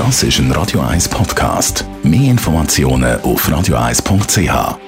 [0.00, 1.84] Das ist ein Radio 1 Podcast.
[2.02, 4.78] Mehr Informationen auf radio1.ch.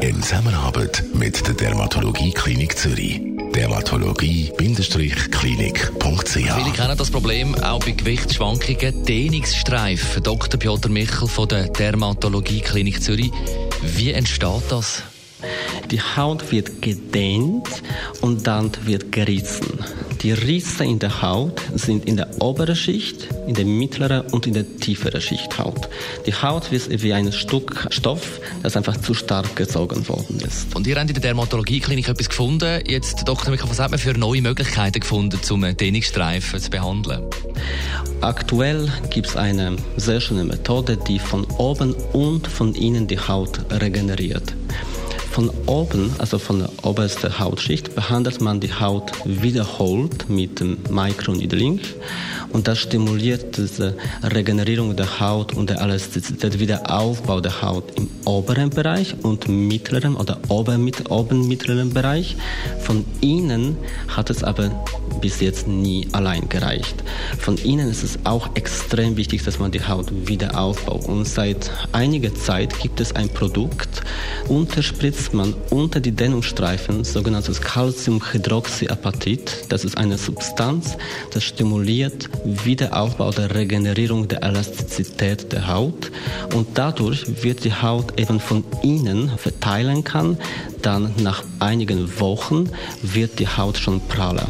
[0.00, 3.20] In Zusammenarbeit mit der Dermatologie Klinik Zürich.
[3.54, 9.04] Dermatologie-klinik.ch Viele kennen das Problem auch bei Gewichtsschwankungen.
[9.04, 10.24] Dehnungsstreifen.
[10.24, 10.58] Dr.
[10.58, 13.30] Piotr Michel von der Dermatologie Klinik Zürich.
[13.82, 15.04] Wie entsteht das?
[15.92, 17.68] Die Haut wird gedehnt
[18.20, 19.78] und dann wird gerissen.
[20.22, 24.52] Die Risse in der Haut sind in der oberen Schicht, in der mittleren und in
[24.52, 25.88] der tieferen Schicht Haut.
[26.26, 30.76] Die Haut ist wie ein Stück Stoff, das einfach zu stark gezogen worden ist.
[30.76, 32.82] Und ihr habt in der Dermatologieklinik etwas gefunden.
[32.86, 33.50] Jetzt, Dr.
[33.50, 37.22] Michael, was hat man für neue Möglichkeiten gefunden, um Dehnungsstreifen zu behandeln?
[38.20, 43.58] Aktuell gibt es eine sehr schöne Methode, die von oben und von innen die Haut
[43.70, 44.54] regeneriert.
[45.30, 51.80] Von oben, also von der obersten Hautschicht, behandelt man die Haut wiederholt mit dem Mikroneedling
[52.52, 58.70] und das stimuliert diese Regenerierung der Haut und der Elastizität, Wiederaufbau der Haut im oberen
[58.70, 62.36] Bereich und mittleren oder oben, oben mittleren Bereich.
[62.80, 63.76] Von innen
[64.08, 64.70] hat es aber
[65.20, 67.04] bis jetzt nie allein gereicht.
[67.38, 71.06] Von innen ist es auch extrem wichtig, dass man die Haut wieder aufbaut.
[71.06, 74.02] Und seit einiger Zeit gibt es ein Produkt,
[74.48, 79.66] unterspritzt man unter die Dehnungsstreifen sogenanntes Calciumhydroxyapatit.
[79.68, 80.96] Das ist eine Substanz,
[81.32, 86.10] das stimuliert Wiederaufbau der Regenerierung der Elastizität der Haut
[86.54, 90.38] und dadurch wird die Haut eben von innen verteilen kann.
[90.82, 92.70] Dann nach einigen Wochen
[93.02, 94.48] wird die Haut schon praller.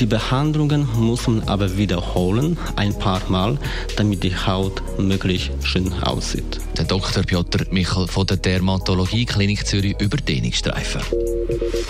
[0.00, 3.58] Die Behandlungen muss man aber wiederholen, ein paar Mal,
[3.96, 6.58] damit die Haut möglichst schön aussieht.
[6.76, 7.22] Der Dr.
[7.22, 11.02] Piotr Michel von der Dermatologie Klinik Zürich über Dehnungsstreifen.